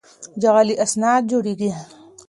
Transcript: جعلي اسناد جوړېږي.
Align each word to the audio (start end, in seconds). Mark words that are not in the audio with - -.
جعلي 0.41 0.73
اسناد 0.85 1.21
جوړېږي. 1.31 1.71